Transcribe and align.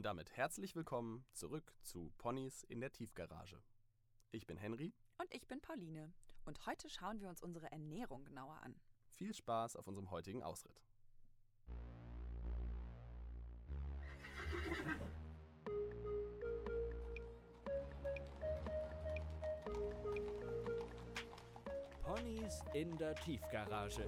Und 0.00 0.04
damit 0.04 0.34
herzlich 0.34 0.74
willkommen 0.76 1.26
zurück 1.34 1.74
zu 1.82 2.10
Ponys 2.16 2.62
in 2.62 2.80
der 2.80 2.90
Tiefgarage. 2.90 3.62
Ich 4.30 4.46
bin 4.46 4.56
Henry. 4.56 4.94
Und 5.18 5.28
ich 5.30 5.46
bin 5.46 5.60
Pauline. 5.60 6.14
Und 6.46 6.64
heute 6.64 6.88
schauen 6.88 7.20
wir 7.20 7.28
uns 7.28 7.42
unsere 7.42 7.70
Ernährung 7.70 8.24
genauer 8.24 8.58
an. 8.62 8.80
Viel 9.08 9.34
Spaß 9.34 9.76
auf 9.76 9.86
unserem 9.86 10.10
heutigen 10.10 10.42
Ausritt. 10.42 10.80
Ponys 22.00 22.62
in 22.72 22.96
der 22.96 23.14
Tiefgarage. 23.16 24.06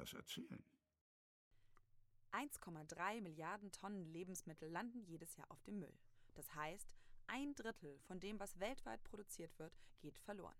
Das 0.00 0.12
erzählen? 0.14 0.64
1,3 2.32 3.20
Milliarden 3.20 3.72
Tonnen 3.72 4.06
Lebensmittel 4.06 4.70
landen 4.70 5.02
jedes 5.02 5.36
Jahr 5.36 5.50
auf 5.50 5.62
dem 5.62 5.80
Müll. 5.80 5.98
Das 6.34 6.54
heißt, 6.54 6.94
ein 7.26 7.54
Drittel 7.54 7.98
von 8.00 8.20
dem, 8.20 8.38
was 8.40 8.58
weltweit 8.60 9.02
produziert 9.04 9.58
wird, 9.58 9.78
geht 10.00 10.18
verloren. 10.18 10.56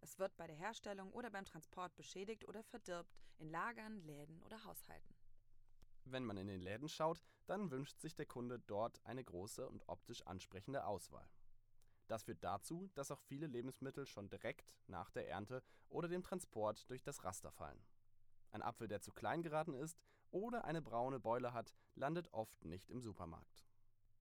Es 0.00 0.18
wird 0.18 0.36
bei 0.36 0.46
der 0.46 0.56
Herstellung 0.56 1.12
oder 1.12 1.30
beim 1.30 1.44
Transport 1.44 1.96
beschädigt 1.96 2.46
oder 2.46 2.62
verdirbt 2.62 3.18
in 3.38 3.50
Lagern, 3.50 4.00
Läden 4.02 4.40
oder 4.42 4.64
Haushalten. 4.64 5.14
Wenn 6.04 6.24
man 6.24 6.36
in 6.36 6.46
den 6.46 6.60
Läden 6.60 6.88
schaut, 6.88 7.22
dann 7.46 7.70
wünscht 7.70 8.00
sich 8.00 8.14
der 8.14 8.26
Kunde 8.26 8.58
dort 8.60 9.04
eine 9.04 9.24
große 9.24 9.68
und 9.68 9.86
optisch 9.88 10.22
ansprechende 10.22 10.86
Auswahl. 10.86 11.28
Das 12.06 12.22
führt 12.22 12.42
dazu, 12.42 12.88
dass 12.94 13.10
auch 13.10 13.20
viele 13.20 13.46
Lebensmittel 13.46 14.06
schon 14.06 14.30
direkt 14.30 14.78
nach 14.86 15.10
der 15.10 15.28
Ernte 15.28 15.62
oder 15.90 16.08
dem 16.08 16.22
Transport 16.22 16.88
durch 16.88 17.02
das 17.02 17.24
Raster 17.24 17.50
fallen. 17.50 17.84
Ein 18.50 18.62
Apfel, 18.62 18.88
der 18.88 19.00
zu 19.00 19.12
klein 19.12 19.42
geraten 19.42 19.74
ist 19.74 19.98
oder 20.30 20.64
eine 20.64 20.82
braune 20.82 21.20
Beule 21.20 21.52
hat, 21.52 21.74
landet 21.94 22.32
oft 22.32 22.64
nicht 22.64 22.90
im 22.90 23.00
Supermarkt. 23.00 23.66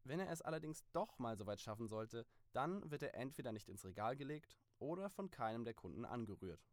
Wenn 0.04 0.20
er 0.20 0.30
es 0.30 0.42
allerdings 0.42 0.86
doch 0.94 1.20
mal 1.20 1.38
so 1.38 1.46
weit 1.48 1.60
schaffen 1.60 1.88
sollte, 1.88 2.26
dann 2.54 2.90
wird 2.90 3.04
er 3.04 3.16
entweder 3.16 3.52
nicht 3.52 3.68
ins 3.68 3.84
Regal 3.84 4.16
gelegt 4.16 4.58
oder 4.80 5.10
von 5.10 5.30
keinem 5.30 5.66
der 5.66 5.74
Kunden 5.74 6.06
angerührt. 6.06 6.70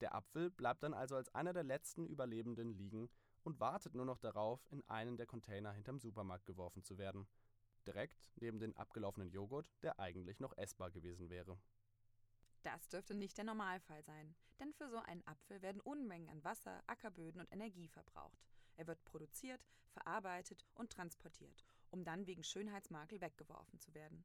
Der 0.00 0.14
Apfel 0.14 0.50
bleibt 0.50 0.82
dann 0.82 0.94
also 0.94 1.14
als 1.14 1.28
einer 1.34 1.52
der 1.52 1.62
letzten 1.62 2.06
Überlebenden 2.06 2.72
liegen 2.72 3.10
und 3.42 3.60
wartet 3.60 3.94
nur 3.94 4.06
noch 4.06 4.18
darauf, 4.18 4.66
in 4.70 4.82
einen 4.88 5.18
der 5.18 5.26
Container 5.26 5.72
hinterm 5.72 5.98
Supermarkt 5.98 6.46
geworfen 6.46 6.82
zu 6.82 6.96
werden. 6.96 7.26
Direkt 7.86 8.30
neben 8.36 8.58
den 8.58 8.76
abgelaufenen 8.76 9.30
Joghurt, 9.30 9.70
der 9.82 9.98
eigentlich 9.98 10.40
noch 10.40 10.56
essbar 10.56 10.90
gewesen 10.90 11.28
wäre. 11.28 11.58
Das 12.62 12.88
dürfte 12.88 13.14
nicht 13.14 13.38
der 13.38 13.44
Normalfall 13.44 14.02
sein, 14.02 14.34
denn 14.58 14.72
für 14.74 14.88
so 14.88 14.98
einen 14.98 15.26
Apfel 15.26 15.62
werden 15.62 15.80
Unmengen 15.80 16.28
an 16.28 16.44
Wasser, 16.44 16.82
Ackerböden 16.86 17.40
und 17.40 17.50
Energie 17.52 17.88
verbraucht. 17.88 18.46
Er 18.76 18.86
wird 18.86 19.04
produziert, 19.04 19.66
verarbeitet 19.92 20.64
und 20.74 20.90
transportiert, 20.90 21.64
um 21.90 22.04
dann 22.04 22.26
wegen 22.26 22.44
Schönheitsmakel 22.44 23.20
weggeworfen 23.20 23.80
zu 23.80 23.94
werden. 23.94 24.24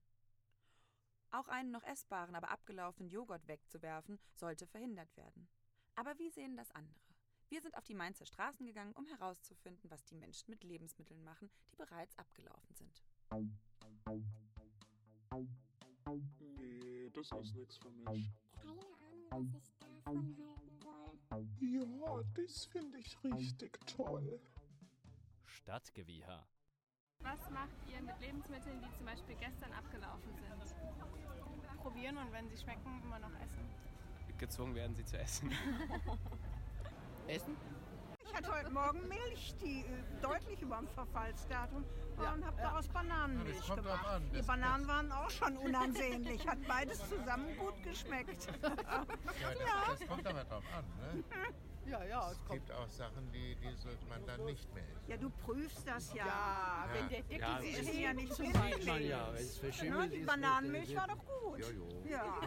Auch 1.31 1.47
einen 1.47 1.71
noch 1.71 1.83
essbaren, 1.83 2.35
aber 2.35 2.49
abgelaufenen 2.49 3.09
Joghurt 3.09 3.47
wegzuwerfen, 3.47 4.19
sollte 4.35 4.67
verhindert 4.67 5.15
werden. 5.17 5.47
Aber 5.95 6.17
wie 6.17 6.29
sehen 6.29 6.55
das 6.57 6.71
andere? 6.71 6.99
Wir 7.49 7.61
sind 7.61 7.77
auf 7.77 7.85
die 7.85 7.93
Mainzer 7.93 8.25
Straßen 8.25 8.65
gegangen, 8.65 8.93
um 8.93 9.05
herauszufinden, 9.07 9.89
was 9.89 10.03
die 10.03 10.15
Menschen 10.15 10.49
mit 10.49 10.63
Lebensmitteln 10.63 11.23
machen, 11.23 11.49
die 11.71 11.75
bereits 11.75 12.17
abgelaufen 12.17 12.75
sind. 12.75 13.03
Das 17.29 17.45
ist 17.45 17.55
nichts 17.55 17.77
für 17.77 17.89
mich. 17.89 18.31
Keine 18.61 18.81
Ahnung, 19.31 19.53
was 19.53 19.67
ich 19.67 19.77
davon 19.77 20.05
halten 20.05 20.35
soll. 20.35 21.47
Ja, 21.59 22.23
das 22.35 22.65
finde 22.65 22.99
ich 22.99 23.17
richtig 23.23 23.79
toll. 23.87 24.39
Stadtgewieher. 25.45 26.47
Was 27.19 27.49
macht 27.49 27.75
ihr 27.91 28.01
mit 28.01 28.19
Lebensmitteln, 28.19 28.81
die 28.81 28.97
zum 28.97 29.05
Beispiel 29.05 29.35
gestern 29.35 29.71
abgelaufen 29.73 30.33
sind? 30.35 30.45
probieren 31.85 32.17
und 32.17 32.31
wenn 32.31 32.49
sie 32.49 32.57
schmecken, 32.57 32.99
immer 33.03 33.19
noch 33.19 33.33
essen. 33.39 33.63
Gezwungen 34.39 34.73
werden 34.73 34.95
sie 34.95 35.05
zu. 35.05 35.19
Essen? 35.19 35.51
Morgen 38.95 39.07
Milch, 39.07 39.55
die 39.61 39.81
äh, 39.81 40.21
deutlich 40.21 40.61
über 40.61 40.77
dem 40.77 40.87
Verfallsdatum 40.87 41.85
war 42.15 42.33
und 42.33 42.45
habe 42.45 42.61
daraus 42.61 42.87
Bananenmilch 42.87 43.59
drauf 43.59 43.75
gemacht. 43.75 44.07
an. 44.07 44.31
Die 44.31 44.41
Bananen 44.41 44.87
waren 44.87 45.11
auch 45.11 45.29
schon 45.29 45.57
unansehnlich, 45.57 46.47
hat 46.47 46.57
beides 46.67 46.99
zusammen 47.09 47.57
gut 47.57 47.81
geschmeckt. 47.83 48.47
Ja, 48.61 49.05
das, 49.89 49.99
das 49.99 50.07
kommt 50.07 50.25
aber 50.27 50.43
drauf 50.43 50.63
an. 50.77 50.85
Ne? 50.99 51.23
Ja, 51.87 52.03
ja, 52.03 52.31
Es 52.31 52.49
gibt 52.49 52.71
auch 52.71 52.89
Sachen, 52.89 53.31
die, 53.31 53.55
die 53.55 53.75
sollte 53.75 54.05
man 54.07 54.25
dann 54.25 54.43
nicht 54.45 54.73
mehr 54.73 54.83
essen. 54.83 55.01
Ja, 55.07 55.17
du 55.17 55.29
prüfst 55.29 55.87
das 55.87 56.13
ja. 56.13 56.25
Ja, 56.25 56.87
wenn 56.93 57.09
der 57.09 57.21
Deckel 57.21 57.39
Ja, 57.39 57.55
das 57.57 57.65
essen 57.65 57.99
ja 57.99 58.13
nicht 58.13 58.33
Sieht 58.33 58.53
man 58.53 58.69
wirklich. 58.71 59.09
ja, 59.09 59.33
es 59.33 59.61
Ja, 59.81 60.07
die 60.07 60.15
ist. 60.17 60.25
Bananenmilch 60.25 60.95
war 60.95 61.07
doch 61.07 61.25
gut. 61.25 61.59
Jojo. 61.59 61.87
Ja. 62.09 62.41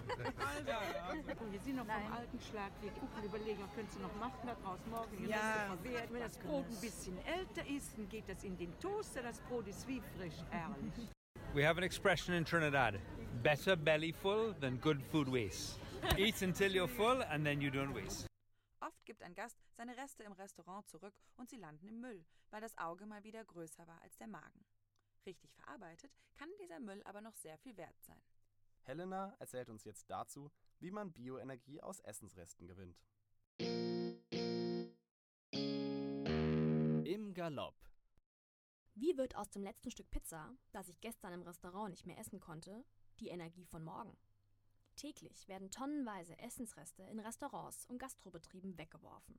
Wir 1.50 1.60
sind 1.60 1.76
noch 1.76 1.86
vom 1.86 2.12
alten 2.12 2.40
Schlag. 2.40 2.72
Wir 2.80 2.90
gucken, 2.90 3.24
überlegen, 3.24 3.62
was 3.62 3.74
könntest 3.74 3.98
du 3.98 4.02
noch 4.02 4.14
machen 4.16 4.40
da 4.44 4.56
morgen. 4.90 5.28
Ja. 5.28 5.76
Verwehrt. 5.76 6.12
Wenn 6.12 6.20
das 6.20 6.38
Brot 6.38 6.66
ein 6.68 6.80
bisschen 6.80 7.18
älter 7.26 7.66
ist, 7.68 7.96
dann 7.96 8.08
geht 8.08 8.28
das 8.28 8.42
in 8.44 8.56
den 8.56 8.76
Toaster. 8.80 9.22
Das 9.22 9.40
Brot 9.42 9.68
ist 9.68 9.86
wie 9.86 10.02
frisch, 10.16 10.42
herrlich. 10.50 11.08
We 11.54 11.66
have 11.66 11.78
an 11.78 11.84
expression 11.84 12.34
in 12.34 12.44
Trinidad 12.44 12.94
better 13.42 13.76
belly 13.76 14.12
full 14.12 14.54
than 14.60 14.76
good 14.78 15.02
food 15.10 15.28
waste. 15.28 15.78
Eat 16.16 16.42
until 16.42 16.70
you're 16.72 16.88
full 16.88 17.22
and 17.30 17.44
then 17.44 17.60
you 17.60 17.70
don't 17.70 17.94
waste. 17.94 18.26
Gibt 19.18 19.30
ein 19.30 19.34
Gast 19.34 19.58
seine 19.72 19.96
Reste 19.96 20.22
im 20.22 20.30
Restaurant 20.30 20.86
zurück 20.86 21.12
und 21.36 21.50
sie 21.50 21.56
landen 21.56 21.88
im 21.88 22.00
Müll, 22.00 22.24
weil 22.50 22.60
das 22.60 22.78
Auge 22.78 23.04
mal 23.04 23.24
wieder 23.24 23.44
größer 23.44 23.84
war 23.88 24.00
als 24.00 24.16
der 24.16 24.28
Magen. 24.28 24.64
Richtig 25.26 25.52
verarbeitet 25.54 26.12
kann 26.36 26.48
dieser 26.60 26.78
Müll 26.78 27.02
aber 27.02 27.20
noch 27.20 27.34
sehr 27.34 27.58
viel 27.58 27.76
wert 27.76 28.00
sein. 28.00 28.22
Helena 28.84 29.34
erzählt 29.40 29.70
uns 29.70 29.82
jetzt 29.82 30.08
dazu, 30.08 30.52
wie 30.78 30.92
man 30.92 31.12
Bioenergie 31.12 31.80
aus 31.80 31.98
Essensresten 31.98 32.68
gewinnt. 32.68 33.02
Im 37.04 37.34
Galopp. 37.34 37.74
Wie 38.94 39.16
wird 39.16 39.34
aus 39.34 39.50
dem 39.50 39.64
letzten 39.64 39.90
Stück 39.90 40.08
Pizza, 40.12 40.54
das 40.70 40.88
ich 40.88 41.00
gestern 41.00 41.32
im 41.32 41.42
Restaurant 41.42 41.90
nicht 41.90 42.06
mehr 42.06 42.18
essen 42.18 42.38
konnte, 42.38 42.84
die 43.18 43.30
Energie 43.30 43.64
von 43.64 43.82
morgen? 43.82 44.16
Täglich 44.98 45.46
werden 45.46 45.70
tonnenweise 45.70 46.36
Essensreste 46.40 47.04
in 47.04 47.20
Restaurants 47.20 47.86
und 47.86 47.98
Gastrobetrieben 47.98 48.76
weggeworfen. 48.76 49.38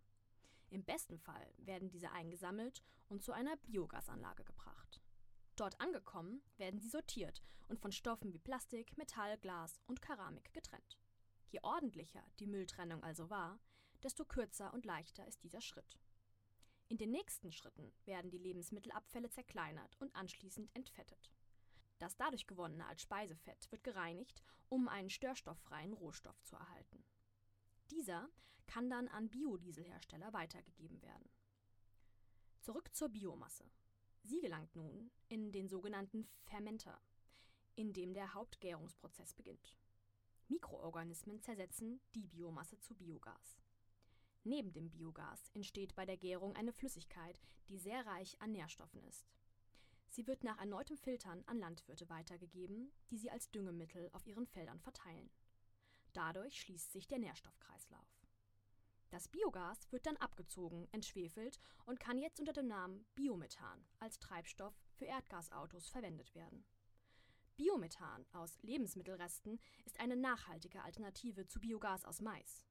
Im 0.70 0.86
besten 0.86 1.20
Fall 1.20 1.54
werden 1.58 1.90
diese 1.90 2.14
eingesammelt 2.14 2.82
und 3.10 3.22
zu 3.22 3.34
einer 3.34 3.58
Biogasanlage 3.58 4.46
gebracht. 4.46 5.02
Dort 5.58 5.82
angekommen 5.82 6.42
werden 6.56 6.80
sie 6.80 6.88
sortiert 6.88 7.44
und 7.68 7.78
von 7.82 7.92
Stoffen 7.92 8.32
wie 8.32 8.40
Plastik, 8.40 8.98
Metall, 8.98 9.38
Glas 9.38 9.82
und 9.86 10.02
Keramik 10.02 10.54
getrennt. 10.54 10.98
Je 11.50 11.60
ordentlicher 11.62 12.24
die 12.40 12.48
Mülltrennung 12.48 13.04
also 13.04 13.30
war, 13.30 13.60
desto 14.02 14.24
kürzer 14.24 14.74
und 14.74 14.86
leichter 14.86 15.28
ist 15.28 15.44
dieser 15.44 15.60
Schritt. 15.60 16.00
In 16.88 16.98
den 16.98 17.12
nächsten 17.12 17.52
Schritten 17.52 17.92
werden 18.06 18.32
die 18.32 18.38
Lebensmittelabfälle 18.38 19.30
zerkleinert 19.30 19.98
und 20.00 20.16
anschließend 20.16 20.74
entfettet. 20.74 21.34
Das 22.00 22.16
dadurch 22.16 22.48
gewonnene 22.48 22.86
als 22.88 23.02
Speisefett 23.02 23.72
wird 23.72 23.84
gereinigt, 23.84 24.42
um 24.70 24.88
einen 24.88 25.10
störstofffreien 25.10 25.94
Rohstoff 25.94 26.42
zu 26.44 26.56
erhalten. 26.56 27.04
Dieser 27.92 28.30
kann 28.68 28.90
dann 28.90 29.08
an 29.10 29.30
Biodieselhersteller 29.30 30.32
weitergegeben 30.34 31.02
werden. 31.02 31.30
Zurück 32.62 32.94
zur 32.96 33.10
Biomasse. 33.10 33.70
Sie 34.24 34.40
gelangt 34.40 34.76
nun 34.76 35.12
in 35.28 35.52
den 35.52 35.68
sogenannten 35.68 36.28
Fermenter, 36.44 37.02
in 37.76 37.94
dem 37.94 38.14
der 38.14 38.34
Hauptgärungsprozess 38.34 39.34
beginnt. 39.34 39.76
Mikroorganismen 40.50 41.42
zersetzen 41.42 42.02
die 42.16 42.28
Biomasse 42.28 42.80
zu 42.80 42.96
Biogas. 42.96 43.60
Neben 44.44 44.72
dem 44.72 44.90
Biogas 44.90 45.50
entsteht 45.54 45.96
bei 45.96 46.06
der 46.06 46.18
Gärung 46.18 46.56
eine 46.56 46.74
Flüssigkeit, 46.74 47.40
die 47.68 47.78
sehr 47.78 48.06
reich 48.06 48.40
an 48.42 48.52
Nährstoffen 48.52 49.04
ist. 49.04 49.28
Sie 50.10 50.26
wird 50.26 50.44
nach 50.44 50.58
erneutem 50.58 50.98
Filtern 50.98 51.44
an 51.46 51.60
Landwirte 51.60 52.10
weitergegeben, 52.10 52.92
die 53.12 53.18
sie 53.18 53.30
als 53.30 53.52
Düngemittel 53.52 54.10
auf 54.14 54.26
ihren 54.26 54.48
Feldern 54.48 54.80
verteilen. 54.80 55.30
Dadurch 56.14 56.60
schließt 56.62 56.92
sich 56.92 57.08
der 57.08 57.20
Nährstoffkreislauf. 57.20 58.20
Das 59.12 59.28
Biogas 59.28 59.92
wird 59.92 60.06
dann 60.06 60.18
abgezogen, 60.18 60.88
entschwefelt 60.92 61.60
und 61.86 62.00
kann 62.00 62.18
jetzt 62.18 62.40
unter 62.40 62.54
dem 62.54 62.68
Namen 62.68 63.06
Biomethan 63.16 63.86
als 64.00 64.20
Treibstoff 64.20 64.74
für 64.94 65.06
Erdgasautos 65.06 65.90
verwendet 65.90 66.36
werden. 66.36 66.64
Biomethan 67.56 68.26
aus 68.34 68.58
Lebensmittelresten 68.62 69.60
ist 69.86 70.00
eine 70.00 70.16
nachhaltige 70.16 70.84
Alternative 70.84 71.46
zu 71.48 71.60
Biogas 71.60 72.06
aus 72.06 72.22
Mais. 72.22 72.66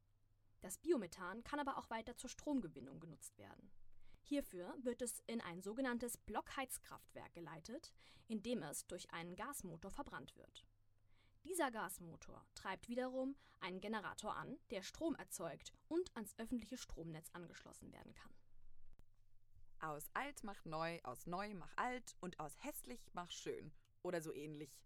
Das 0.61 0.79
Biomethan 0.79 1.45
kann 1.45 1.61
aber 1.61 1.77
auch 1.77 1.91
weiter 1.91 2.17
zur 2.17 2.31
Stromgewinnung 2.31 2.99
genutzt 2.99 3.37
werden. 3.39 3.71
Hierfür 4.29 4.77
wird 4.83 5.01
es 5.01 5.23
in 5.27 5.41
ein 5.41 5.63
sogenanntes 5.63 6.19
Blockheizkraftwerk 6.19 7.33
geleitet, 7.33 7.95
in 8.27 8.43
dem 8.43 8.63
es 8.63 8.87
durch 8.87 9.11
einen 9.11 9.37
Gasmotor 9.37 9.91
verbrannt 9.91 10.37
wird. 10.37 10.67
Dieser 11.45 11.71
Gasmotor 11.71 12.45
treibt 12.55 12.91
wiederum 12.91 13.37
einen 13.61 13.81
Generator 13.81 14.37
an, 14.37 14.59
der 14.69 14.83
Strom 14.83 15.15
erzeugt 15.15 15.73
und 15.89 16.15
ans 16.15 16.35
öffentliche 16.37 16.77
Stromnetz 16.77 17.31
angeschlossen 17.33 17.91
werden 17.91 18.13
kann. 18.13 18.35
Aus 19.81 20.11
alt 20.13 20.45
mach 20.45 20.63
neu, 20.67 21.01
aus 21.05 21.27
neu 21.27 21.55
mach 21.55 21.75
alt 21.77 22.15
und 22.21 22.39
aus 22.39 22.53
hässlich 22.63 23.01
mach 23.15 23.31
schön. 23.31 23.73
Oder 24.03 24.21
so 24.21 24.35
ähnlich. 24.35 24.79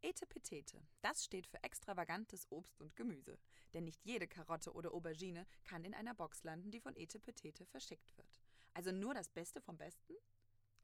Etepetete, 0.00 0.82
das 1.02 1.24
steht 1.24 1.46
für 1.46 1.62
extravagantes 1.62 2.50
Obst 2.50 2.80
und 2.80 2.96
Gemüse. 2.96 3.38
Denn 3.74 3.84
nicht 3.84 4.04
jede 4.04 4.26
Karotte 4.26 4.72
oder 4.72 4.92
Aubergine 4.92 5.46
kann 5.62 5.84
in 5.84 5.94
einer 5.94 6.14
Box 6.14 6.42
landen, 6.42 6.72
die 6.72 6.80
von 6.80 6.96
Etepetete 6.96 7.64
verschickt 7.66 8.16
wird. 8.16 8.41
Also 8.74 8.92
nur 8.92 9.14
das 9.14 9.28
Beste 9.28 9.60
vom 9.60 9.76
Besten? 9.76 10.14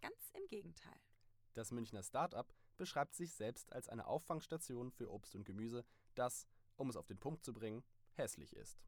Ganz 0.00 0.30
im 0.34 0.46
Gegenteil. 0.48 1.00
Das 1.54 1.72
Münchner 1.72 2.02
Start-up 2.02 2.54
beschreibt 2.76 3.14
sich 3.14 3.32
selbst 3.32 3.72
als 3.72 3.88
eine 3.88 4.06
Auffangstation 4.06 4.90
für 4.90 5.10
Obst 5.10 5.34
und 5.34 5.44
Gemüse, 5.44 5.84
das, 6.14 6.46
um 6.76 6.88
es 6.88 6.96
auf 6.96 7.06
den 7.06 7.18
Punkt 7.18 7.44
zu 7.44 7.52
bringen, 7.52 7.82
hässlich 8.12 8.54
ist. 8.54 8.78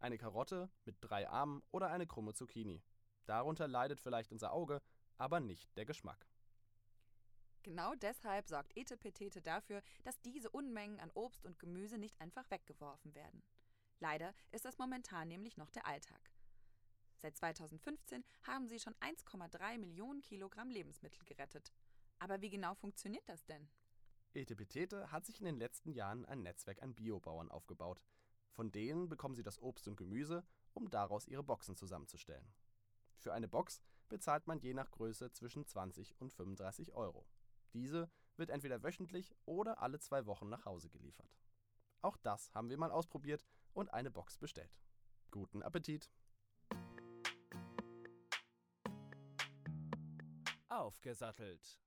Eine 0.00 0.18
Karotte 0.18 0.70
mit 0.84 0.96
drei 1.00 1.28
Armen 1.28 1.62
oder 1.70 1.90
eine 1.90 2.06
krumme 2.06 2.34
Zucchini. 2.34 2.82
Darunter 3.26 3.68
leidet 3.68 4.00
vielleicht 4.00 4.32
unser 4.32 4.52
Auge, 4.52 4.82
aber 5.16 5.40
nicht 5.40 5.76
der 5.76 5.86
Geschmack. 5.86 6.26
Genau 7.62 7.94
deshalb 7.94 8.46
sorgt 8.46 8.76
Etepetete 8.76 9.40
dafür, 9.40 9.82
dass 10.02 10.20
diese 10.20 10.50
Unmengen 10.50 11.00
an 11.00 11.10
Obst 11.14 11.46
und 11.46 11.58
Gemüse 11.58 11.96
nicht 11.96 12.20
einfach 12.20 12.50
weggeworfen 12.50 13.14
werden. 13.14 13.42
Leider 14.00 14.34
ist 14.50 14.66
das 14.66 14.76
momentan 14.76 15.28
nämlich 15.28 15.56
noch 15.56 15.70
der 15.70 15.86
Alltag. 15.86 16.30
Seit 17.24 17.38
2015 17.38 18.22
haben 18.42 18.68
sie 18.68 18.78
schon 18.78 18.94
1,3 18.96 19.78
Millionen 19.78 20.20
Kilogramm 20.20 20.68
Lebensmittel 20.68 21.24
gerettet. 21.24 21.72
Aber 22.18 22.42
wie 22.42 22.50
genau 22.50 22.74
funktioniert 22.74 23.26
das 23.26 23.46
denn? 23.46 23.66
Etepetete 24.34 25.10
hat 25.10 25.24
sich 25.24 25.38
in 25.38 25.46
den 25.46 25.56
letzten 25.56 25.90
Jahren 25.94 26.26
ein 26.26 26.42
Netzwerk 26.42 26.82
an 26.82 26.94
Biobauern 26.94 27.50
aufgebaut. 27.50 28.04
Von 28.50 28.70
denen 28.72 29.08
bekommen 29.08 29.34
sie 29.34 29.42
das 29.42 29.58
Obst 29.58 29.88
und 29.88 29.96
Gemüse, 29.96 30.44
um 30.74 30.90
daraus 30.90 31.26
ihre 31.26 31.42
Boxen 31.42 31.76
zusammenzustellen. 31.76 32.52
Für 33.16 33.32
eine 33.32 33.48
Box 33.48 33.80
bezahlt 34.10 34.46
man 34.46 34.58
je 34.58 34.74
nach 34.74 34.90
Größe 34.90 35.32
zwischen 35.32 35.64
20 35.64 36.20
und 36.20 36.34
35 36.34 36.92
Euro. 36.92 37.26
Diese 37.72 38.10
wird 38.36 38.50
entweder 38.50 38.82
wöchentlich 38.82 39.34
oder 39.46 39.80
alle 39.80 39.98
zwei 39.98 40.26
Wochen 40.26 40.50
nach 40.50 40.66
Hause 40.66 40.90
geliefert. 40.90 41.38
Auch 42.02 42.18
das 42.18 42.52
haben 42.52 42.68
wir 42.68 42.76
mal 42.76 42.90
ausprobiert 42.90 43.46
und 43.72 43.94
eine 43.94 44.10
Box 44.10 44.36
bestellt. 44.36 44.78
Guten 45.30 45.62
Appetit! 45.62 46.10
Aufgesattelt. 50.76 51.78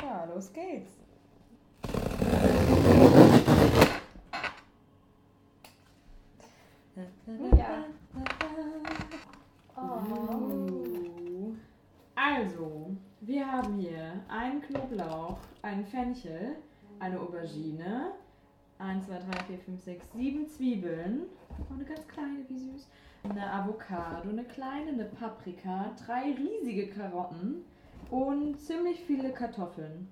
So, 0.00 0.32
los 0.34 0.50
geht's. 0.50 0.98
Ja. 7.58 7.84
Uh. 9.76 11.54
Also, 12.14 12.96
wir 13.20 13.46
haben 13.46 13.78
hier 13.78 14.24
einen 14.28 14.62
Knoblauch, 14.62 15.38
einen 15.60 15.84
Fenchel, 15.84 16.56
eine 16.98 17.20
Aubergine, 17.20 18.12
1, 18.78 19.06
2, 19.06 19.18
3, 19.18 19.44
4, 19.48 19.58
5, 19.58 19.84
6, 19.84 20.12
7 20.14 20.48
Zwiebeln. 20.48 21.26
Oh, 21.50 21.74
eine 21.74 21.84
ganz 21.84 22.08
kleine, 22.08 22.48
wie 22.48 22.58
süß. 22.58 22.88
Eine 23.24 23.52
Avocado, 23.52 24.30
eine 24.30 24.44
kleine, 24.44 24.92
eine 24.92 25.04
Paprika, 25.04 25.94
drei 26.06 26.32
riesige 26.32 26.88
Karotten 26.88 27.66
und 28.10 28.58
ziemlich 28.60 29.00
viele 29.04 29.32
Kartoffeln. 29.32 30.08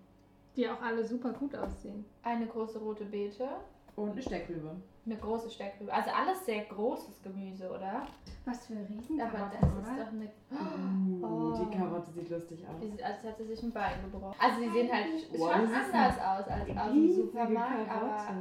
Die 0.56 0.68
auch 0.68 0.80
alle 0.82 1.04
super 1.04 1.32
gut 1.32 1.54
aussehen. 1.54 2.04
Eine 2.22 2.46
große 2.46 2.78
rote 2.78 3.04
Beete. 3.04 3.48
Und 3.96 4.12
eine 4.12 4.22
Steckrübe. 4.22 4.76
Eine 5.06 5.16
große 5.16 5.50
Steckrübe. 5.50 5.92
Also 5.92 6.10
alles 6.10 6.44
sehr 6.44 6.64
großes 6.64 7.22
Gemüse, 7.22 7.68
oder? 7.70 8.06
Was 8.44 8.66
für 8.66 8.74
riesen 8.74 9.20
Aber 9.20 9.50
das 9.52 9.62
ist 9.62 9.98
doch 9.98 10.12
eine. 10.12 10.30
Uh, 11.22 11.64
die 11.64 11.76
Karotte 11.76 12.10
sieht 12.10 12.30
lustig 12.30 12.64
aus. 12.66 12.80
Die 12.80 12.88
sieht, 12.88 13.02
als 13.02 13.22
hätte 13.22 13.44
sie 13.44 13.54
sich 13.54 13.62
ein 13.62 13.72
Bein 13.72 14.02
gebrochen. 14.10 14.36
Also 14.38 14.60
die 14.60 14.70
sehen 14.70 14.92
halt 14.92 15.06
Oh, 15.32 15.38
schon 15.38 15.50
anders 15.50 15.92
eine 15.92 16.38
aus 16.38 16.48
als 16.48 16.76
aus 16.76 16.92
dem 16.92 17.14
Supermarkt, 17.14 17.90
aber 17.90 18.36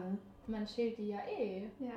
man 0.48 0.68
schält 0.68 0.98
die 0.98 1.10
ja 1.10 1.20
eh. 1.30 1.64
Ja. 1.80 1.94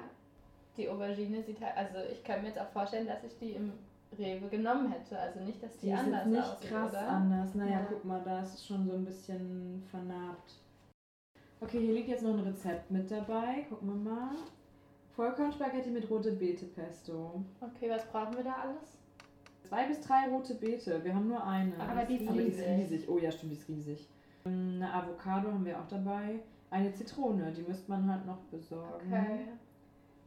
Die 0.76 0.88
Aubergine 0.88 1.42
sieht 1.42 1.60
halt, 1.60 1.76
also 1.76 1.98
ich 2.10 2.22
kann 2.24 2.42
mir 2.42 2.48
jetzt 2.48 2.60
auch 2.60 2.70
vorstellen, 2.70 3.06
dass 3.06 3.22
ich 3.24 3.36
die 3.38 3.52
im 3.52 3.72
Rewe 4.18 4.48
genommen 4.48 4.90
hätte. 4.90 5.18
Also 5.18 5.40
nicht, 5.40 5.62
dass 5.62 5.76
die, 5.78 5.86
Die 5.86 5.92
ist 5.92 5.98
anders 6.00 6.20
jetzt 6.24 6.30
nicht 6.32 6.42
aussieht, 6.42 6.70
krass 6.70 6.90
oder? 6.92 7.08
anders. 7.08 7.54
Naja, 7.54 7.70
Ja. 7.80 7.86
guck 7.88 8.04
mal, 8.04 8.20
da 8.24 8.40
ist 8.42 8.54
es 8.54 8.66
schon 8.66 8.86
so 8.86 8.92
ein 8.94 9.04
bisschen 9.04 9.82
vernarbt. 9.90 10.54
Okay, 11.60 11.78
hier 11.80 11.94
liegt 11.94 12.08
jetzt 12.08 12.22
noch 12.22 12.32
ein 12.34 12.40
Rezept 12.40 12.90
mit 12.90 13.10
dabei. 13.10 13.66
Gucken 13.68 13.88
wir 13.88 14.10
mal. 14.12 14.30
Vollkornspaghetti 15.14 15.90
mit 15.90 16.08
rote 16.08 16.32
Beete 16.32 16.64
Pesto. 16.66 17.44
Okay, 17.60 17.90
was 17.90 18.06
brauchen 18.06 18.36
wir 18.36 18.44
da 18.44 18.54
alles? 18.62 18.98
Zwei 19.68 19.86
bis 19.86 20.00
drei 20.00 20.28
rote 20.28 20.54
Beete. 20.54 21.04
Wir 21.04 21.14
haben 21.14 21.28
nur 21.28 21.44
eine. 21.44 21.78
Aber 21.78 22.04
die 22.04 22.16
ist 22.16 22.28
Aber 22.28 22.38
die 22.40 22.46
ist 22.48 22.58
riesig. 22.60 22.90
riesig. 22.92 23.08
Oh 23.08 23.18
ja, 23.18 23.30
stimmt, 23.30 23.52
die 23.52 23.56
ist 23.56 23.68
riesig. 23.68 24.08
Eine 24.44 24.92
Avocado 24.92 25.48
haben 25.52 25.64
wir 25.64 25.78
auch 25.78 25.86
dabei. 25.88 26.40
Eine 26.70 26.92
Zitrone, 26.94 27.52
die 27.52 27.62
müsste 27.62 27.90
man 27.90 28.10
halt 28.10 28.24
noch 28.26 28.38
besorgen. 28.50 29.12
Okay. 29.12 29.40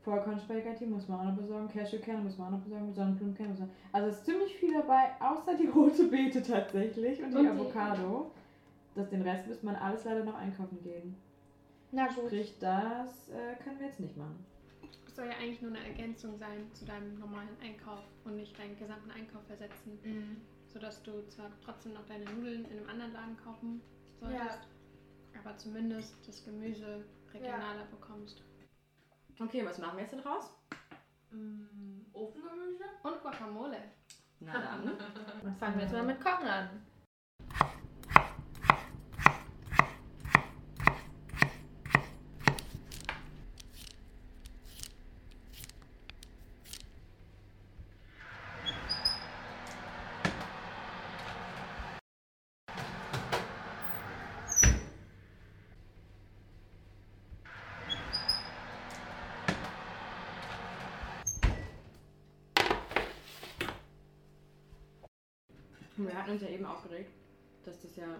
Vollkornspaghetti 0.03 0.85
muss 0.85 1.07
man 1.07 1.19
auch 1.21 1.31
noch 1.31 1.37
besorgen. 1.37 1.67
Cashewkerne 1.69 2.21
muss 2.23 2.37
man 2.37 2.47
auch 2.47 2.51
noch 2.57 2.63
besorgen. 2.63 2.93
Sonnenblumenkerne 2.93 3.49
muss 3.51 3.59
man 3.59 3.69
Also 3.91 4.09
es 4.09 4.17
ist 4.17 4.25
ziemlich 4.25 4.55
viel 4.57 4.73
dabei, 4.73 5.11
außer 5.19 5.55
die 5.55 5.67
rote 5.67 6.07
Beete 6.07 6.41
tatsächlich 6.41 7.21
und 7.23 7.31
die 7.31 7.37
Und 7.37 7.43
die- 7.43 7.49
Avocado. 7.49 8.31
Das, 8.95 9.09
den 9.09 9.21
Rest 9.23 9.47
müsste 9.47 9.65
man 9.65 9.75
alles 9.75 10.03
leider 10.03 10.23
noch 10.23 10.35
einkaufen 10.35 10.79
gehen. 10.83 11.15
Na 11.91 12.07
gut. 12.07 12.25
Sprich, 12.25 12.55
das 12.59 13.29
äh, 13.29 13.55
können 13.63 13.79
wir 13.79 13.87
jetzt 13.87 13.99
nicht 13.99 14.15
machen. 14.17 14.45
Es 15.07 15.15
soll 15.15 15.25
ja 15.25 15.33
eigentlich 15.39 15.61
nur 15.61 15.71
eine 15.71 15.83
Ergänzung 15.87 16.37
sein 16.37 16.67
zu 16.73 16.85
deinem 16.85 17.17
normalen 17.19 17.49
Einkauf 17.61 18.03
und 18.25 18.35
nicht 18.35 18.57
deinen 18.59 18.77
gesamten 18.77 19.09
Einkauf 19.11 19.41
ersetzen. 19.49 19.97
Mhm. 20.03 20.37
Sodass 20.67 21.01
du 21.03 21.11
zwar 21.29 21.49
trotzdem 21.63 21.93
noch 21.93 22.05
deine 22.05 22.25
Nudeln 22.25 22.65
in 22.65 22.77
einem 22.79 22.89
anderen 22.89 23.13
Laden 23.13 23.37
kaufen 23.37 23.81
solltest, 24.19 24.67
aber 25.39 25.55
zumindest 25.57 26.15
das 26.27 26.43
Gemüse 26.43 27.03
regionaler 27.33 27.85
bekommst. 27.89 28.43
Okay, 29.39 29.65
was 29.65 29.77
machen 29.77 29.97
wir 29.97 30.03
jetzt 30.03 30.13
denn 30.13 30.19
raus? 30.21 30.53
Mm, 31.31 32.01
Ofengemüse? 32.13 32.83
Und 33.01 33.21
Guacamole. 33.21 33.77
Na 34.39 34.53
dann. 34.53 34.97
Dann 35.43 35.55
fangen 35.55 35.75
wir 35.75 35.83
jetzt 35.83 35.93
mal 35.93 36.03
mit 36.03 36.21
Kochen 36.21 36.47
an. 36.47 36.69
Wir 66.07 66.17
hatten 66.17 66.31
uns 66.31 66.41
ja 66.41 66.49
eben 66.49 66.65
aufgeregt, 66.65 67.11
dass 67.65 67.81
das 67.81 67.95
ja 67.95 68.19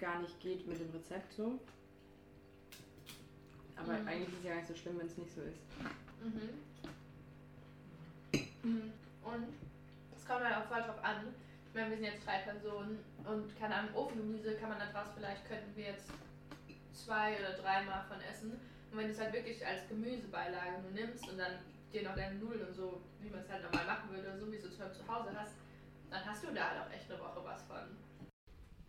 gar 0.00 0.20
nicht 0.20 0.38
geht 0.40 0.66
mit 0.66 0.78
dem 0.80 0.90
Rezept 0.90 1.32
so. 1.34 1.58
Aber 3.76 3.92
Mhm. 3.94 4.08
eigentlich 4.08 4.28
ist 4.28 4.38
es 4.38 4.44
ja 4.44 4.50
gar 4.50 4.56
nicht 4.56 4.68
so 4.68 4.74
schlimm, 4.74 4.98
wenn 4.98 5.06
es 5.06 5.16
nicht 5.18 5.34
so 5.34 5.40
ist. 5.42 5.60
Mhm. 6.22 6.50
Mhm. 8.62 8.92
Und 9.24 9.46
das 10.14 10.24
kommt 10.26 10.44
halt 10.44 10.56
auch 10.56 10.68
voll 10.68 10.82
drauf 10.82 11.02
an. 11.02 11.34
Ich 11.68 11.74
meine, 11.74 11.90
wir 11.90 11.96
sind 11.96 12.06
jetzt 12.06 12.26
drei 12.26 12.38
Personen 12.38 12.98
und 13.24 13.58
keine 13.58 13.74
Ahnung, 13.74 13.94
Ofengemüse 13.94 14.54
kann 14.56 14.70
man 14.70 14.78
daraus 14.78 15.08
vielleicht, 15.14 15.46
könnten 15.46 15.76
wir 15.76 15.84
jetzt 15.84 16.06
zwei 16.92 17.38
oder 17.38 17.52
dreimal 17.62 18.04
von 18.08 18.20
essen. 18.20 18.52
Und 18.90 18.98
wenn 18.98 19.06
du 19.06 19.12
es 19.12 19.20
halt 19.20 19.32
wirklich 19.32 19.64
als 19.64 19.86
Gemüsebeilage 19.88 20.80
nur 20.82 20.90
nimmst 20.92 21.28
und 21.28 21.38
dann 21.38 21.58
dir 21.92 22.02
noch 22.02 22.16
deine 22.16 22.36
Nudeln 22.36 22.66
und 22.68 22.74
so, 22.74 23.00
wie 23.20 23.30
man 23.30 23.40
es 23.40 23.48
halt 23.48 23.62
normal 23.62 23.84
machen 23.86 24.10
würde, 24.10 24.38
so 24.38 24.50
wie 24.50 24.58
du 24.58 24.66
es 24.68 24.80
halt 24.80 24.94
zu 24.94 25.06
Hause 25.06 25.30
hast, 25.38 25.52
dann 26.10 26.24
hast 26.24 26.42
du 26.44 26.48
da 26.52 26.70
halt 26.70 26.80
auch 26.80 26.92
echt 26.92 27.10
eine 27.10 27.20
Woche 27.20 27.44
was 27.44 27.62
von. 27.62 27.96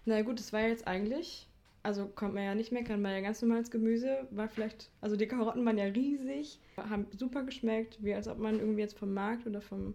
Na 0.05 0.21
gut, 0.21 0.39
das 0.39 0.53
war 0.53 0.61
jetzt 0.61 0.87
eigentlich, 0.87 1.47
also 1.83 2.07
kommt 2.07 2.33
man 2.33 2.43
ja 2.43 2.55
nicht 2.55 2.71
meckern, 2.71 3.03
war 3.03 3.11
ja 3.11 3.21
ganz 3.21 3.41
normales 3.41 3.69
Gemüse, 3.69 4.27
war 4.31 4.49
vielleicht, 4.49 4.89
also 5.01 5.15
die 5.15 5.27
Karotten 5.27 5.65
waren 5.65 5.77
ja 5.77 5.85
riesig, 5.85 6.59
haben 6.77 7.07
super 7.11 7.43
geschmeckt, 7.43 8.03
wie 8.03 8.13
als 8.13 8.27
ob 8.27 8.39
man 8.39 8.59
irgendwie 8.59 8.81
jetzt 8.81 8.97
vom 8.97 9.13
Markt 9.13 9.45
oder 9.45 9.61
vom 9.61 9.93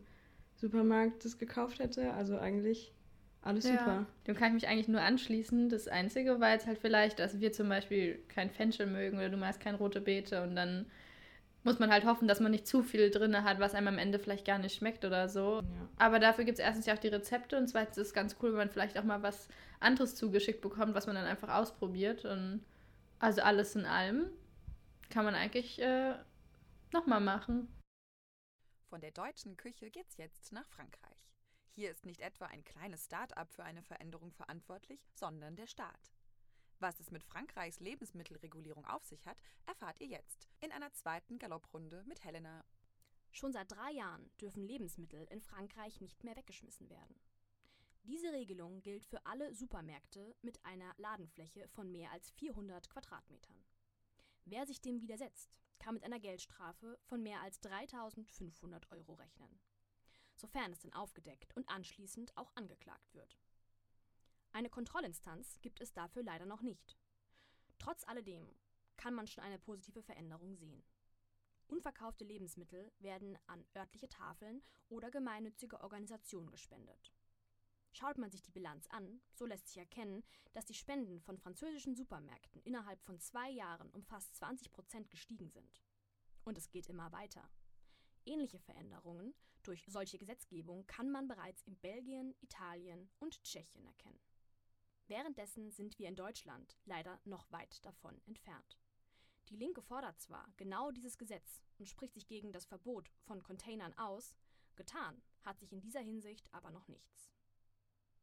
Supermarkt 0.54 1.24
das 1.24 1.38
gekauft 1.38 1.78
hätte. 1.80 2.12
Also 2.12 2.38
eigentlich 2.38 2.92
alles 3.42 3.64
super. 3.64 4.06
Dem 4.26 4.34
kann 4.34 4.48
ich 4.48 4.54
mich 4.54 4.68
eigentlich 4.68 4.88
nur 4.88 5.02
anschließen. 5.02 5.68
Das 5.68 5.88
Einzige 5.88 6.40
war 6.40 6.52
jetzt 6.52 6.66
halt 6.66 6.78
vielleicht, 6.78 7.18
dass 7.18 7.40
wir 7.40 7.52
zum 7.52 7.68
Beispiel 7.68 8.22
kein 8.28 8.50
Fenchel 8.50 8.86
mögen 8.86 9.18
oder 9.18 9.28
du 9.28 9.36
magst 9.36 9.60
kein 9.60 9.74
rote 9.74 10.00
Beete 10.00 10.42
und 10.42 10.56
dann 10.56 10.86
muss 11.64 11.78
man 11.78 11.90
halt 11.90 12.04
hoffen, 12.04 12.28
dass 12.28 12.40
man 12.40 12.52
nicht 12.52 12.66
zu 12.66 12.82
viel 12.82 13.10
drin 13.10 13.42
hat, 13.42 13.58
was 13.58 13.74
einem 13.74 13.88
am 13.88 13.98
Ende 13.98 14.18
vielleicht 14.18 14.44
gar 14.46 14.58
nicht 14.58 14.76
schmeckt 14.76 15.04
oder 15.04 15.28
so. 15.28 15.62
Aber 15.96 16.18
dafür 16.18 16.44
gibt 16.44 16.58
es 16.58 16.64
erstens 16.64 16.86
ja 16.86 16.94
auch 16.94 16.98
die 16.98 17.08
Rezepte 17.08 17.56
und 17.56 17.68
zweitens 17.68 17.96
ist 17.96 18.08
es 18.08 18.14
ganz 18.14 18.36
cool, 18.42 18.50
wenn 18.50 18.58
man 18.58 18.70
vielleicht 18.70 18.98
auch 18.98 19.04
mal 19.04 19.22
was 19.22 19.48
anderes 19.80 20.14
zugeschickt 20.14 20.60
bekommt, 20.60 20.94
was 20.94 21.06
man 21.06 21.16
dann 21.16 21.26
einfach 21.26 21.48
ausprobiert. 21.48 22.24
Und 22.24 22.64
Also 23.18 23.42
alles 23.42 23.74
in 23.74 23.86
allem 23.86 24.30
kann 25.10 25.24
man 25.24 25.34
eigentlich 25.34 25.80
äh, 25.80 26.14
nochmal 26.92 27.20
machen. 27.20 27.68
Von 28.88 29.00
der 29.00 29.10
deutschen 29.10 29.56
Küche 29.56 29.90
geht's 29.90 30.16
jetzt 30.18 30.52
nach 30.52 30.68
Frankreich. 30.68 31.30
Hier 31.70 31.90
ist 31.90 32.06
nicht 32.06 32.20
etwa 32.20 32.46
ein 32.46 32.62
kleines 32.62 33.06
Start-up 33.06 33.52
für 33.52 33.64
eine 33.64 33.82
Veränderung 33.82 34.30
verantwortlich, 34.32 35.00
sondern 35.14 35.56
der 35.56 35.66
Staat. 35.66 36.12
Was 36.78 37.00
es 37.00 37.10
mit 37.10 37.24
Frankreichs 37.24 37.80
Lebensmittelregulierung 37.80 38.84
auf 38.86 39.04
sich 39.04 39.26
hat, 39.26 39.38
erfahrt 39.66 40.00
ihr 40.00 40.06
jetzt 40.06 40.48
in 40.60 40.72
einer 40.72 40.92
zweiten 40.92 41.38
Galopprunde 41.38 42.04
mit 42.06 42.24
Helena. 42.24 42.64
Schon 43.30 43.52
seit 43.52 43.70
drei 43.70 43.92
Jahren 43.92 44.30
dürfen 44.40 44.64
Lebensmittel 44.64 45.26
in 45.30 45.40
Frankreich 45.40 46.00
nicht 46.00 46.22
mehr 46.24 46.36
weggeschmissen 46.36 46.88
werden. 46.88 47.20
Diese 48.04 48.32
Regelung 48.32 48.82
gilt 48.82 49.04
für 49.04 49.24
alle 49.24 49.54
Supermärkte 49.54 50.36
mit 50.42 50.64
einer 50.64 50.92
Ladenfläche 50.98 51.68
von 51.68 51.90
mehr 51.90 52.12
als 52.12 52.30
400 52.32 52.90
Quadratmetern. 52.90 53.64
Wer 54.44 54.66
sich 54.66 54.80
dem 54.80 55.00
widersetzt, 55.00 55.56
kann 55.78 55.94
mit 55.94 56.04
einer 56.04 56.20
Geldstrafe 56.20 56.98
von 57.04 57.22
mehr 57.22 57.40
als 57.40 57.60
3500 57.60 58.90
Euro 58.92 59.14
rechnen 59.14 59.58
sofern 60.36 60.72
es 60.72 60.80
denn 60.80 60.92
aufgedeckt 60.92 61.54
und 61.56 61.68
anschließend 61.68 62.36
auch 62.36 62.50
angeklagt 62.54 63.14
wird. 63.14 63.38
Eine 64.54 64.70
Kontrollinstanz 64.70 65.60
gibt 65.62 65.80
es 65.80 65.92
dafür 65.92 66.22
leider 66.22 66.46
noch 66.46 66.62
nicht. 66.62 66.96
Trotz 67.80 68.06
alledem 68.06 68.46
kann 68.96 69.12
man 69.12 69.26
schon 69.26 69.42
eine 69.42 69.58
positive 69.58 70.00
Veränderung 70.00 70.54
sehen. 70.54 70.84
Unverkaufte 71.66 72.24
Lebensmittel 72.24 72.92
werden 73.00 73.36
an 73.48 73.66
örtliche 73.74 74.08
Tafeln 74.08 74.62
oder 74.88 75.10
gemeinnützige 75.10 75.80
Organisationen 75.80 76.52
gespendet. 76.52 77.12
Schaut 77.90 78.16
man 78.16 78.30
sich 78.30 78.42
die 78.42 78.52
Bilanz 78.52 78.86
an, 78.90 79.20
so 79.32 79.44
lässt 79.44 79.66
sich 79.66 79.78
erkennen, 79.78 80.22
dass 80.52 80.66
die 80.66 80.74
Spenden 80.74 81.20
von 81.20 81.36
französischen 81.36 81.96
Supermärkten 81.96 82.62
innerhalb 82.62 83.02
von 83.02 83.18
zwei 83.18 83.50
Jahren 83.50 83.90
um 83.90 84.04
fast 84.04 84.36
20 84.36 84.70
Prozent 84.70 85.10
gestiegen 85.10 85.50
sind. 85.50 85.82
Und 86.44 86.58
es 86.58 86.70
geht 86.70 86.86
immer 86.86 87.10
weiter. 87.10 87.50
Ähnliche 88.24 88.60
Veränderungen 88.60 89.34
durch 89.64 89.84
solche 89.88 90.18
Gesetzgebung 90.18 90.86
kann 90.86 91.10
man 91.10 91.26
bereits 91.26 91.62
in 91.62 91.76
Belgien, 91.80 92.36
Italien 92.40 93.10
und 93.18 93.42
Tschechien 93.42 93.84
erkennen. 93.84 94.20
Währenddessen 95.06 95.70
sind 95.70 95.98
wir 95.98 96.08
in 96.08 96.16
Deutschland 96.16 96.78
leider 96.86 97.20
noch 97.24 97.50
weit 97.52 97.84
davon 97.84 98.20
entfernt. 98.26 98.78
Die 99.50 99.56
Linke 99.56 99.82
fordert 99.82 100.18
zwar 100.20 100.50
genau 100.56 100.90
dieses 100.90 101.18
Gesetz 101.18 101.62
und 101.78 101.86
spricht 101.86 102.14
sich 102.14 102.26
gegen 102.26 102.52
das 102.52 102.64
Verbot 102.64 103.10
von 103.24 103.42
Containern 103.42 103.92
aus, 103.98 104.34
getan 104.76 105.22
hat 105.42 105.58
sich 105.58 105.72
in 105.72 105.80
dieser 105.80 106.00
Hinsicht 106.00 106.48
aber 106.52 106.70
noch 106.70 106.88
nichts. 106.88 107.30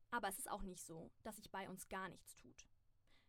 Aber 0.09 0.27
es 0.27 0.39
ist 0.39 0.49
auch 0.49 0.63
nicht 0.63 0.83
so, 0.83 1.11
dass 1.21 1.35
sich 1.37 1.51
bei 1.51 1.69
uns 1.69 1.87
gar 1.87 2.09
nichts 2.09 2.35
tut. 2.35 2.67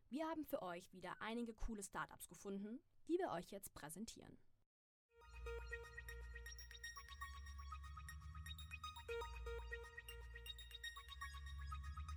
Wir 0.08 0.26
haben 0.28 0.44
für 0.44 0.62
euch 0.62 0.92
wieder 0.92 1.20
einige 1.20 1.54
coole 1.54 1.82
Startups 1.82 2.28
gefunden, 2.28 2.80
die 3.08 3.18
wir 3.18 3.30
euch 3.30 3.50
jetzt 3.50 3.72
präsentieren. 3.74 4.38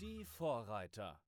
Die 0.02 0.26
Vorreiter. 0.26 1.22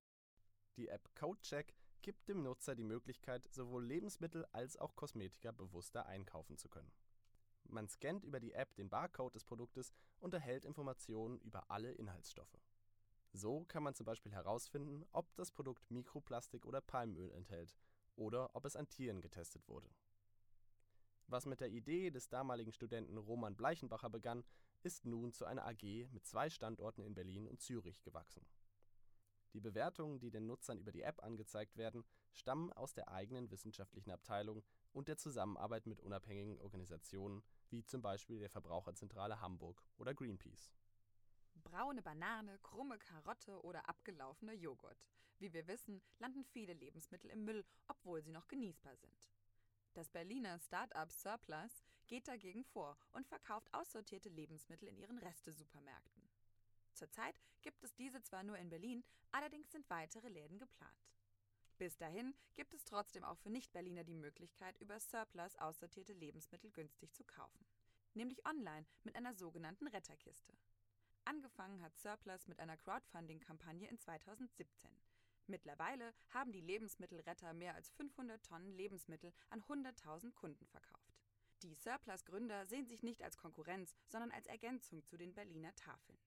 Die 0.75 0.89
App 0.89 1.15
CodeCheck 1.15 1.73
gibt 2.01 2.27
dem 2.27 2.43
Nutzer 2.43 2.75
die 2.75 2.83
Möglichkeit, 2.83 3.47
sowohl 3.49 3.85
Lebensmittel 3.85 4.45
als 4.51 4.75
auch 4.75 4.93
Kosmetika 4.97 5.53
bewusster 5.53 6.05
einkaufen 6.05 6.57
zu 6.57 6.67
können. 6.67 6.91
Man 7.63 7.87
scannt 7.87 8.25
über 8.25 8.41
die 8.41 8.51
App 8.51 8.75
den 8.75 8.89
Barcode 8.89 9.35
des 9.35 9.45
Produktes 9.45 9.93
und 10.19 10.33
erhält 10.33 10.65
Informationen 10.65 11.39
über 11.39 11.71
alle 11.71 11.93
Inhaltsstoffe. 11.93 12.59
So 13.31 13.63
kann 13.63 13.83
man 13.83 13.95
zum 13.95 14.05
Beispiel 14.05 14.33
herausfinden, 14.33 15.05
ob 15.13 15.33
das 15.35 15.51
Produkt 15.53 15.89
Mikroplastik 15.89 16.65
oder 16.65 16.81
Palmöl 16.81 17.31
enthält 17.31 17.73
oder 18.17 18.53
ob 18.53 18.65
es 18.65 18.75
an 18.75 18.89
Tieren 18.89 19.21
getestet 19.21 19.65
wurde. 19.69 19.89
Was 21.27 21.45
mit 21.45 21.59
der 21.59 21.69
Idee 21.69 22.09
des 22.09 22.29
damaligen 22.29 22.71
Studenten 22.71 23.17
Roman 23.17 23.55
Bleichenbacher 23.55 24.09
begann, 24.09 24.45
ist 24.81 25.05
nun 25.05 25.33
zu 25.33 25.43
einer 25.43 25.65
AG 25.65 26.07
mit 26.11 26.25
zwei 26.25 26.49
Standorten 26.49 27.01
in 27.03 27.15
Berlin 27.15 27.47
und 27.47 27.61
Zürich 27.61 28.01
gewachsen. 28.01 28.45
Die 29.53 29.59
Bewertungen, 29.59 30.19
die 30.19 30.31
den 30.31 30.45
Nutzern 30.45 30.77
über 30.77 30.91
die 30.91 31.01
App 31.01 31.21
angezeigt 31.23 31.75
werden, 31.75 32.05
stammen 32.31 32.71
aus 32.73 32.93
der 32.93 33.09
eigenen 33.09 33.51
wissenschaftlichen 33.51 34.11
Abteilung 34.11 34.63
und 34.93 35.09
der 35.09 35.17
Zusammenarbeit 35.17 35.85
mit 35.85 35.99
unabhängigen 35.99 36.59
Organisationen 36.59 37.43
wie 37.69 37.83
zum 37.83 38.01
Beispiel 38.01 38.39
der 38.39 38.49
Verbraucherzentrale 38.49 39.41
Hamburg 39.41 39.83
oder 39.97 40.13
Greenpeace. 40.13 40.73
Braune 41.55 42.01
Banane, 42.01 42.59
krumme 42.59 42.97
Karotte 42.99 43.61
oder 43.63 43.89
abgelaufener 43.89 44.53
Joghurt. 44.53 45.09
Wie 45.39 45.51
wir 45.51 45.67
wissen, 45.67 46.01
landen 46.19 46.45
viele 46.45 46.73
Lebensmittel 46.73 47.29
im 47.31 47.43
Müll, 47.43 47.65
obwohl 47.87 48.21
sie 48.21 48.31
noch 48.31 48.47
genießbar 48.47 48.95
sind. 48.95 49.29
Das 49.97 50.11
Berliner 50.11 50.59
Start-up 50.59 51.11
Surplus 51.11 51.83
geht 52.05 52.27
dagegen 52.27 52.63
vor 52.63 52.95
und 53.13 53.25
verkauft 53.25 53.67
aussortierte 53.73 54.29
Lebensmittel 54.29 54.87
in 54.87 54.95
ihren 54.99 55.17
Restesupermärkten. 55.17 56.21
Zurzeit 56.93 57.41
gibt 57.63 57.83
es 57.83 57.95
diese 57.95 58.21
zwar 58.21 58.43
nur 58.43 58.59
in 58.59 58.69
Berlin, 58.69 59.03
allerdings 59.31 59.71
sind 59.71 59.89
weitere 59.89 60.29
Läden 60.29 60.59
geplant. 60.59 61.09
Bis 61.79 61.97
dahin 61.97 62.35
gibt 62.53 62.75
es 62.75 62.83
trotzdem 62.83 63.23
auch 63.23 63.39
für 63.39 63.49
Nicht-Berliner 63.49 64.03
die 64.03 64.13
Möglichkeit, 64.13 64.77
über 64.77 64.99
Surplus 64.99 65.55
aussortierte 65.55 66.13
Lebensmittel 66.13 66.69
günstig 66.69 67.11
zu 67.15 67.23
kaufen. 67.23 67.65
Nämlich 68.13 68.45
online 68.45 68.85
mit 69.03 69.15
einer 69.15 69.33
sogenannten 69.33 69.87
Retterkiste. 69.87 70.53
Angefangen 71.25 71.81
hat 71.81 71.97
Surplus 71.97 72.47
mit 72.47 72.59
einer 72.59 72.77
Crowdfunding-Kampagne 72.77 73.87
in 73.87 73.97
2017. 73.97 74.91
Mittlerweile 75.47 76.13
haben 76.29 76.51
die 76.51 76.61
Lebensmittelretter 76.61 77.53
mehr 77.53 77.75
als 77.75 77.89
500 77.91 78.43
Tonnen 78.45 78.73
Lebensmittel 78.73 79.33
an 79.49 79.61
100.000 79.61 80.33
Kunden 80.33 80.67
verkauft. 80.67 81.17
Die 81.63 81.73
Surplus-Gründer 81.73 82.65
sehen 82.65 82.85
sich 82.85 83.01
nicht 83.01 83.23
als 83.23 83.37
Konkurrenz, 83.37 83.95
sondern 84.07 84.31
als 84.31 84.45
Ergänzung 84.47 85.03
zu 85.05 85.17
den 85.17 85.33
Berliner 85.33 85.73
Tafeln. 85.75 86.19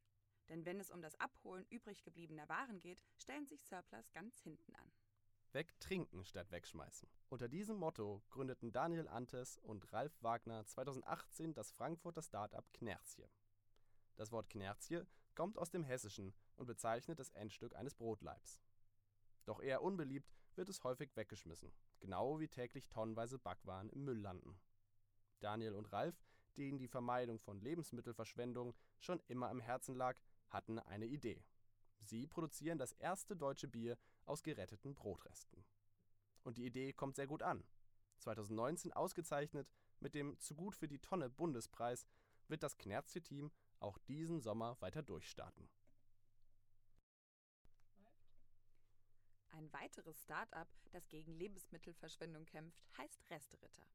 Denn 0.48 0.64
wenn 0.64 0.80
es 0.80 0.90
um 0.90 1.02
das 1.02 1.14
Abholen 1.20 1.66
übrig 1.70 2.02
gebliebener 2.02 2.48
Waren 2.48 2.80
geht, 2.80 3.04
stellen 3.16 3.46
sich 3.46 3.62
Surplus 3.64 4.10
ganz 4.12 4.40
hinten 4.40 4.74
an. 4.74 4.92
Wegtrinken 5.52 6.24
statt 6.24 6.50
wegschmeißen. 6.50 7.08
Unter 7.28 7.48
diesem 7.48 7.76
Motto 7.76 8.22
gründeten 8.30 8.72
Daniel 8.72 9.06
Antes 9.08 9.58
und 9.58 9.92
Ralf 9.92 10.20
Wagner 10.22 10.64
2018 10.64 11.54
das 11.54 11.72
Frankfurter 11.72 12.22
Start-up 12.22 12.72
Knerzje. 12.72 13.28
Das 14.16 14.32
Wort 14.32 14.48
Knerzje 14.48 15.06
kommt 15.34 15.58
aus 15.58 15.70
dem 15.70 15.84
Hessischen 15.84 16.34
und 16.56 16.66
bezeichnet 16.66 17.18
das 17.18 17.30
Endstück 17.30 17.74
eines 17.74 17.94
Brotleibs. 17.94 18.60
Doch 19.50 19.60
eher 19.60 19.82
unbeliebt 19.82 20.32
wird 20.54 20.68
es 20.68 20.84
häufig 20.84 21.16
weggeschmissen, 21.16 21.72
genau 21.98 22.38
wie 22.38 22.46
täglich 22.46 22.88
tonnenweise 22.88 23.36
Backwaren 23.36 23.90
im 23.90 24.04
Müll 24.04 24.20
landen. 24.20 24.60
Daniel 25.40 25.74
und 25.74 25.92
Ralf, 25.92 26.14
denen 26.56 26.78
die 26.78 26.86
Vermeidung 26.86 27.40
von 27.40 27.60
Lebensmittelverschwendung 27.60 28.76
schon 29.00 29.20
immer 29.26 29.48
am 29.48 29.58
Herzen 29.58 29.96
lag, 29.96 30.20
hatten 30.50 30.78
eine 30.78 31.06
Idee. 31.06 31.42
Sie 31.98 32.28
produzieren 32.28 32.78
das 32.78 32.92
erste 32.92 33.34
deutsche 33.34 33.66
Bier 33.66 33.98
aus 34.24 34.44
geretteten 34.44 34.94
Brotresten. 34.94 35.64
Und 36.44 36.56
die 36.56 36.66
Idee 36.66 36.92
kommt 36.92 37.16
sehr 37.16 37.26
gut 37.26 37.42
an. 37.42 37.64
2019 38.18 38.92
ausgezeichnet 38.92 39.68
mit 39.98 40.14
dem 40.14 40.38
Zu 40.38 40.54
gut 40.54 40.76
für 40.76 40.86
die 40.86 41.00
Tonne 41.00 41.28
Bundespreis 41.28 42.06
wird 42.46 42.62
das 42.62 42.78
Knerzje-Team 42.78 43.50
auch 43.80 43.98
diesen 43.98 44.40
Sommer 44.40 44.80
weiter 44.80 45.02
durchstarten. 45.02 45.68
Ein 49.60 49.74
weiteres 49.74 50.18
Start-up, 50.22 50.68
das 50.90 51.06
gegen 51.10 51.34
Lebensmittelverschwendung 51.34 52.46
kämpft, 52.46 52.82
heißt 52.96 53.28
Resteritter. 53.28 53.86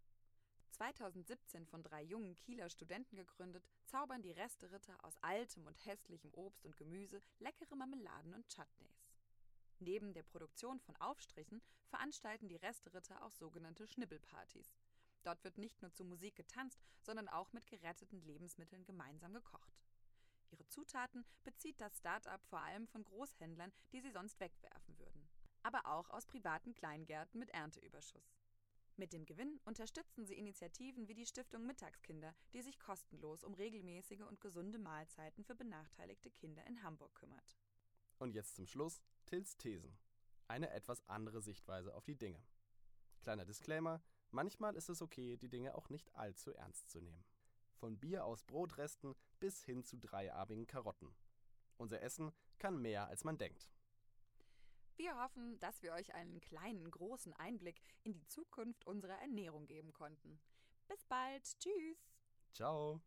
2017 0.69 1.65
von 1.65 1.81
drei 1.81 2.03
jungen 2.03 2.35
Kieler 2.35 2.69
Studenten 2.69 3.15
gegründet, 3.15 3.67
zaubern 3.85 4.21
die 4.21 4.29
Resteritter 4.29 4.95
aus 5.03 5.17
altem 5.23 5.65
und 5.65 5.83
hässlichem 5.83 6.31
Obst 6.35 6.67
und 6.67 6.77
Gemüse 6.77 7.19
leckere 7.39 7.75
Marmeladen 7.75 8.35
und 8.35 8.47
Chutneys. 8.47 9.09
Neben 9.79 10.13
der 10.13 10.21
Produktion 10.21 10.79
von 10.81 10.95
Aufstrichen 10.97 11.63
veranstalten 11.87 12.47
die 12.47 12.57
Resteritter 12.57 13.23
auch 13.23 13.31
sogenannte 13.31 13.87
Schnibbelpartys. 13.87 14.71
Dort 15.23 15.43
wird 15.43 15.57
nicht 15.57 15.81
nur 15.81 15.91
zu 15.91 16.05
Musik 16.05 16.35
getanzt, 16.35 16.79
sondern 17.01 17.27
auch 17.27 17.53
mit 17.53 17.65
geretteten 17.65 18.21
Lebensmitteln 18.21 18.85
gemeinsam 18.85 19.33
gekocht. 19.33 19.81
Ihre 20.51 20.67
Zutaten 20.67 21.25
bezieht 21.43 21.81
das 21.81 21.97
Start-up 21.97 22.45
vor 22.45 22.59
allem 22.59 22.85
von 22.85 23.03
Großhändlern, 23.03 23.73
die 23.93 24.01
sie 24.01 24.11
sonst 24.11 24.39
wegwerfen 24.39 24.99
würden. 24.99 25.27
Aber 25.65 25.87
auch 25.87 26.11
aus 26.11 26.27
privaten 26.27 26.75
Kleingärten 26.75 27.39
mit 27.39 27.49
Ernteüberschuss. 27.49 28.37
Mit 28.97 29.13
dem 29.13 29.25
Gewinn 29.25 29.59
unterstützen 29.65 30.23
sie 30.23 30.35
Initiativen 30.35 31.07
wie 31.07 31.15
die 31.15 31.25
Stiftung 31.25 31.65
Mittagskinder, 31.65 32.35
die 32.53 32.61
sich 32.61 32.77
kostenlos 32.77 33.43
um 33.43 33.55
regelmäßige 33.55 34.21
und 34.21 34.39
gesunde 34.39 34.77
Mahlzeiten 34.77 35.43
für 35.43 35.55
benachteiligte 35.55 36.29
Kinder 36.29 36.63
in 36.67 36.83
Hamburg 36.83 37.15
kümmert. 37.15 37.57
Und 38.19 38.35
jetzt 38.35 38.55
zum 38.55 38.67
Schluss 38.67 39.01
Tills 39.25 39.57
Thesen. 39.57 39.97
Eine 40.47 40.69
etwas 40.69 41.01
andere 41.09 41.41
Sichtweise 41.41 41.95
auf 41.95 42.05
die 42.05 42.15
Dinge. 42.15 42.45
Kleiner 43.23 43.45
Disclaimer, 43.45 44.03
manchmal 44.29 44.75
ist 44.75 44.89
es 44.89 45.01
okay, 45.01 45.35
die 45.35 45.49
Dinge 45.49 45.73
auch 45.73 45.89
nicht 45.89 46.13
allzu 46.13 46.51
ernst 46.51 46.91
zu 46.91 47.01
nehmen. 47.01 47.25
Von 47.73 47.99
Bier 47.99 48.23
aus 48.23 48.43
Brotresten 48.43 49.15
bis 49.39 49.63
hin 49.63 49.83
zu 49.83 49.97
dreiarmigen 49.97 50.67
Karotten. 50.67 51.15
Unser 51.77 52.03
Essen 52.03 52.31
kann 52.59 52.79
mehr, 52.79 53.07
als 53.07 53.23
man 53.23 53.39
denkt. 53.39 53.67
Wir 54.97 55.21
hoffen, 55.21 55.59
dass 55.59 55.83
wir 55.83 55.91
euch 55.93 56.13
einen 56.15 56.39
kleinen, 56.39 56.89
großen 56.89 57.33
Einblick 57.33 57.81
in 58.03 58.13
die 58.13 58.25
Zukunft 58.27 58.85
unserer 58.85 59.19
Ernährung 59.21 59.67
geben 59.67 59.91
konnten. 59.91 60.39
Bis 60.87 61.03
bald. 61.05 61.43
Tschüss. 61.59 61.97
Ciao. 62.53 63.01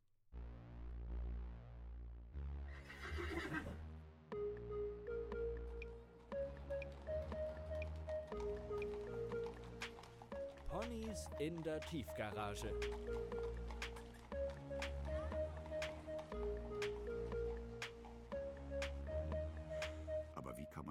Ponys 10.68 11.26
in 11.38 11.62
der 11.62 11.80
Tiefgarage. 11.80 12.70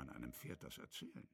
Einem 0.10 0.34
Pferd 0.34 0.64
das 0.64 0.78
erzählen? 0.78 1.28